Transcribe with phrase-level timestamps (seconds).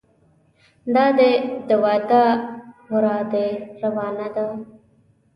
[0.93, 1.33] دادی
[1.67, 2.23] د واده
[2.91, 3.47] ورا دې
[3.81, 4.47] روانه ده.